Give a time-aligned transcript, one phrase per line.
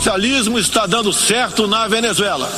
[0.00, 2.48] O socialismo está dando certo na Venezuela.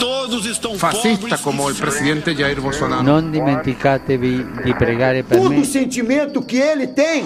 [0.00, 3.04] Todos estão Fascista como o presidente Jair Bolsonaro.
[3.04, 5.64] Non dimenticatevi di pregare per Todo me.
[5.64, 7.24] sentimento que ele tem,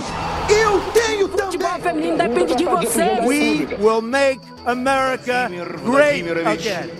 [0.50, 1.52] eu tenho também.
[1.52, 3.18] Futebol feminino depende de você.
[3.24, 5.48] We will make America
[5.86, 6.90] great again.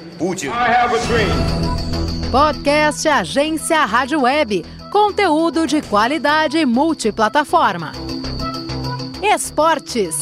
[2.30, 4.64] Podcast Agência Rádio Web.
[4.90, 7.92] Conteúdo de qualidade multiplataforma.
[9.22, 10.16] Esportes.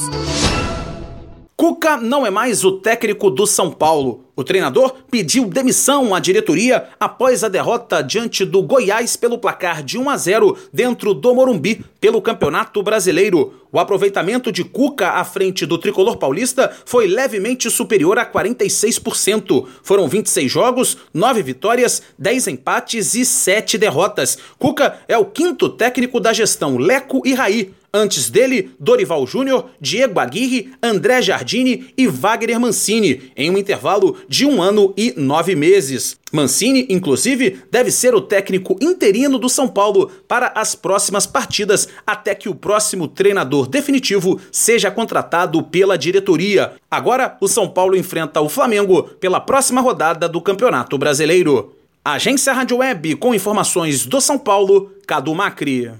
[1.62, 4.24] Cuca não é mais o técnico do São Paulo.
[4.34, 9.96] O treinador pediu demissão à diretoria após a derrota diante do Goiás pelo placar de
[9.96, 13.54] 1 a 0 dentro do Morumbi pelo Campeonato Brasileiro.
[13.70, 19.64] O aproveitamento de Cuca à frente do tricolor paulista foi levemente superior a 46%.
[19.84, 24.36] Foram 26 jogos, 9 vitórias, 10 empates e 7 derrotas.
[24.58, 27.72] Cuca é o quinto técnico da gestão Leco e Raí.
[27.94, 34.46] Antes dele, Dorival Júnior, Diego Aguirre, André Jardine e Wagner Mancini, em um intervalo de
[34.46, 36.16] um ano e nove meses.
[36.32, 42.34] Mancini, inclusive, deve ser o técnico interino do São Paulo para as próximas partidas, até
[42.34, 46.72] que o próximo treinador definitivo seja contratado pela diretoria.
[46.90, 51.76] Agora, o São Paulo enfrenta o Flamengo pela próxima rodada do Campeonato Brasileiro.
[52.02, 55.92] Agência Rádio Web com informações do São Paulo, Cadu Macri.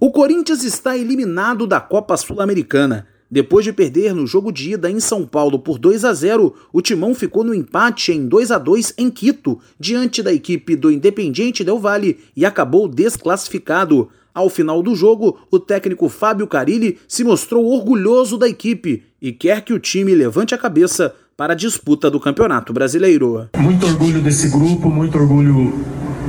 [0.00, 3.08] O Corinthians está eliminado da Copa Sul-Americana.
[3.28, 6.80] Depois de perder no jogo de ida em São Paulo por 2 a 0, o
[6.80, 11.64] Timão ficou no empate em 2 a 2 em Quito, diante da equipe do Independiente
[11.64, 14.08] Del Valle e acabou desclassificado.
[14.32, 19.62] Ao final do jogo, o técnico Fábio Carilli se mostrou orgulhoso da equipe e quer
[19.62, 23.48] que o time levante a cabeça para a disputa do Campeonato Brasileiro.
[23.56, 25.74] Muito orgulho desse grupo, muito orgulho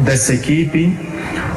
[0.03, 0.97] dessa equipe.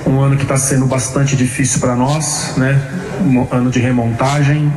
[0.06, 2.80] Um ano que está sendo bastante difícil para nós, né?
[3.20, 4.72] Um ano de remontagem,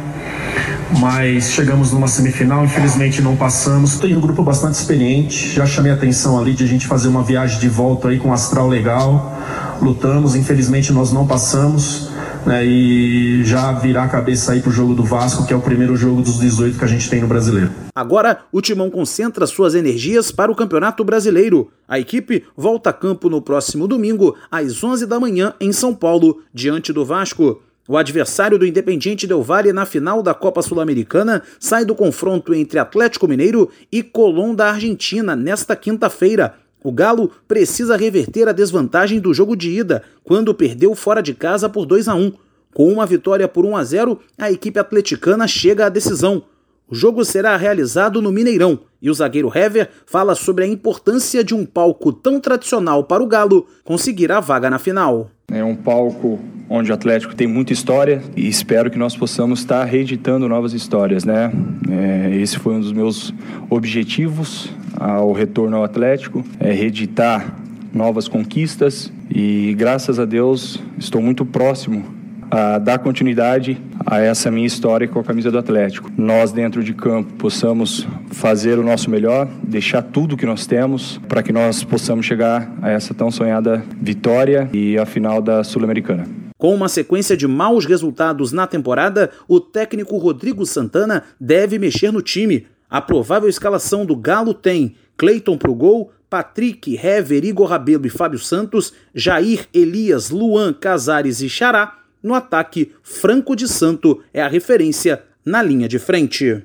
[1.00, 4.00] mas chegamos numa semifinal, infelizmente não passamos.
[4.00, 7.24] Tem um grupo bastante experiente, já chamei a atenção ali de a gente fazer uma
[7.24, 9.36] viagem de volta aí com um astral legal.
[9.82, 12.15] Lutamos, infelizmente nós não passamos.
[12.46, 15.96] Né, e já virar a cabeça aí pro jogo do Vasco, que é o primeiro
[15.96, 17.72] jogo dos 18 que a gente tem no brasileiro.
[17.96, 21.72] Agora, o Timão concentra suas energias para o Campeonato Brasileiro.
[21.88, 26.42] A equipe volta a campo no próximo domingo, às 11 da manhã, em São Paulo,
[26.54, 27.62] diante do Vasco.
[27.88, 32.80] O adversário do Independiente Del Valle na final da Copa Sul-Americana sai do confronto entre
[32.80, 36.56] Atlético Mineiro e Colón da Argentina nesta quinta-feira.
[36.86, 41.68] O Galo precisa reverter a desvantagem do jogo de ida, quando perdeu fora de casa
[41.68, 42.32] por 2 a 1.
[42.76, 46.44] Com uma vitória por 1 a 0, a equipe atleticana chega à decisão.
[46.88, 51.56] O jogo será realizado no Mineirão e o zagueiro Hever fala sobre a importância de
[51.56, 55.32] um palco tão tradicional para o Galo conseguir a vaga na final.
[55.52, 59.84] É um palco onde o Atlético tem muita história e espero que nós possamos estar
[59.86, 61.52] reeditando novas histórias, né?
[61.90, 63.34] É, esse foi um dos meus
[63.72, 64.70] objetivos
[65.00, 67.56] ao retorno ao Atlético, é reeditar
[67.94, 72.14] novas conquistas e graças a Deus estou muito próximo
[72.52, 76.12] a dar continuidade a essa minha história com a camisa do Atlético.
[76.16, 81.42] Nós dentro de campo possamos fazer o nosso melhor, deixar tudo que nós temos para
[81.42, 86.28] que nós possamos chegar a essa tão sonhada vitória e a final da Sul-Americana.
[86.58, 92.22] Com uma sequência de maus resultados na temporada, o técnico Rodrigo Santana deve mexer no
[92.22, 92.68] time.
[92.96, 98.40] A provável escalação do Galo tem Cleiton pro gol, Patrick, Hever, Igor Rabelo e Fábio
[98.40, 102.00] Santos, Jair, Elias, Luan, Casares e Xará.
[102.24, 106.64] No ataque, Franco de Santo é a referência na linha de frente.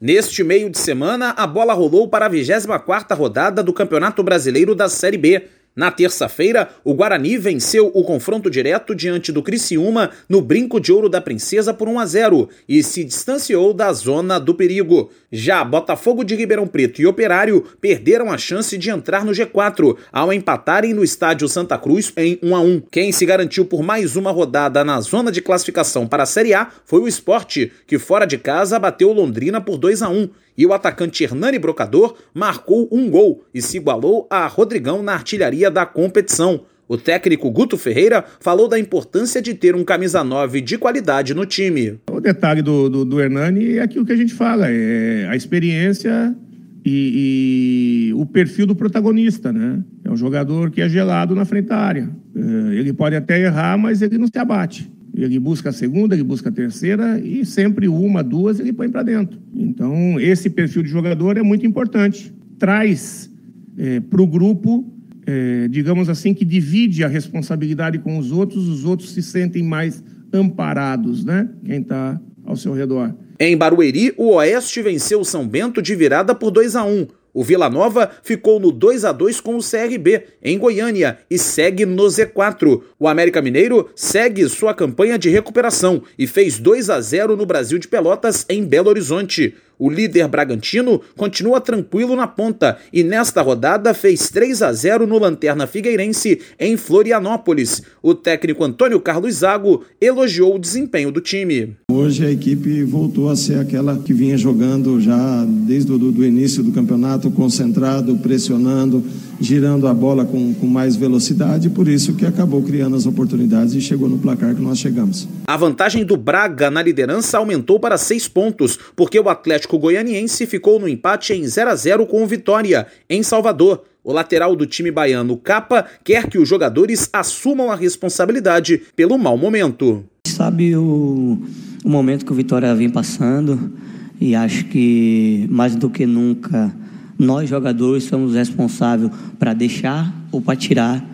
[0.00, 4.88] Neste meio de semana, a bola rolou para a 24ª rodada do Campeonato Brasileiro da
[4.88, 5.50] Série B.
[5.76, 11.08] Na terça-feira, o Guarani venceu o confronto direto diante do Criciúma no Brinco de Ouro
[11.08, 15.10] da Princesa por 1 a 0 e se distanciou da zona do perigo.
[15.32, 20.32] Já Botafogo de Ribeirão Preto e Operário perderam a chance de entrar no G4 ao
[20.32, 22.82] empatarem no estádio Santa Cruz em 1 a 1.
[22.92, 26.68] Quem se garantiu por mais uma rodada na zona de classificação para a Série A
[26.84, 30.72] foi o Esporte, que fora de casa bateu Londrina por 2 a 1 e o
[30.72, 36.62] atacante Hernani Brocador marcou um gol e se igualou a Rodrigão na artilharia da competição.
[36.86, 41.46] O técnico Guto Ferreira falou da importância de ter um camisa 9 de qualidade no
[41.46, 41.98] time.
[42.10, 46.36] O detalhe do, do, do Hernani é aquilo que a gente fala, é a experiência
[46.84, 49.82] e, e, o perfil do protagonista, né?
[50.04, 52.10] É um jogador que é gelado na frente da área.
[52.36, 54.92] É, ele pode até errar, mas ele não se abate.
[55.16, 59.02] Ele busca a segunda, ele busca a terceira e sempre uma, duas ele põe para
[59.02, 59.38] dentro.
[59.54, 62.32] Então, esse perfil de jogador é muito importante.
[62.58, 63.30] Traz
[63.78, 64.84] é, para o grupo,
[65.26, 70.02] é, digamos assim, que divide a responsabilidade com os outros, os outros se sentem mais
[70.32, 71.48] amparados, né?
[71.64, 73.14] Quem está ao seu redor.
[73.38, 77.06] Em Barueri, o Oeste venceu o São Bento de virada por 2 a 1.
[77.34, 81.84] O Vila Nova ficou no 2 a 2 com o CRB em Goiânia e segue
[81.84, 82.80] no Z4.
[82.96, 87.76] O América Mineiro segue sua campanha de recuperação e fez 2 a 0 no Brasil
[87.76, 89.56] de Pelotas em Belo Horizonte.
[89.78, 95.18] O líder Bragantino continua tranquilo na ponta e nesta rodada fez 3 a 0 no
[95.18, 97.82] Lanterna Figueirense em Florianópolis.
[98.02, 101.76] O técnico Antônio Carlos Zago elogiou o desempenho do time.
[101.90, 106.62] Hoje a equipe voltou a ser aquela que vinha jogando já desde o do início
[106.62, 109.04] do campeonato, concentrado, pressionando,
[109.40, 113.80] girando a bola com, com mais velocidade, por isso que acabou criando as oportunidades e
[113.80, 115.28] chegou no placar que nós chegamos.
[115.46, 120.78] A vantagem do Braga na liderança aumentou para seis pontos, porque o Atlético Goianiense ficou
[120.78, 123.82] no empate em 0 a 0 com o Vitória, em Salvador.
[124.02, 129.36] O lateral do time baiano, Capa, quer que os jogadores assumam a responsabilidade pelo mau
[129.38, 130.04] momento.
[130.26, 131.38] Sabe o,
[131.82, 133.72] o momento que o Vitória vem passando
[134.20, 136.74] e acho que mais do que nunca
[137.18, 141.04] nós jogadores somos responsáveis para deixar ou para tirar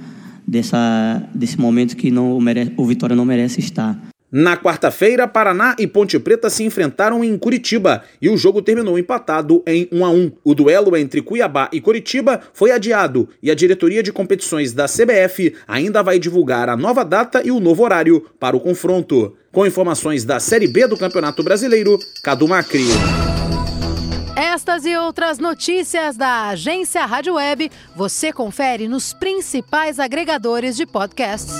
[0.46, 3.98] dessa, desse momento que não merece, o Vitória não merece estar.
[4.32, 9.60] Na quarta-feira, Paraná e Ponte Preta se enfrentaram em Curitiba e o jogo terminou empatado
[9.66, 10.32] em 1 a 1.
[10.44, 15.52] O duelo entre Cuiabá e Curitiba foi adiado e a diretoria de competições da CBF
[15.66, 19.34] ainda vai divulgar a nova data e o novo horário para o confronto.
[19.50, 22.86] Com informações da Série B do Campeonato Brasileiro, Cadu Macri.
[24.42, 31.52] Estas e outras notícias da agência Rádio Web você confere nos principais agregadores de podcasts.